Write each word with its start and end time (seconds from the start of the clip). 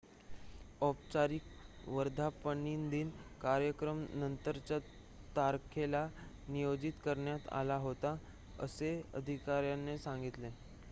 औपचारिक 0.81 1.87
वर्धापनदिन 1.87 3.09
कार्यक्रम 3.41 3.99
नंतरच्या 4.13 4.79
तारखेला 5.35 6.05
नियोजित 6.47 6.93
करण्यात 7.03 7.47
आला 7.53 7.75
होता 7.79 8.15
असे 8.59 8.91
अधिकाऱ्यांनी 9.13 9.97
सांगितले 9.99 10.49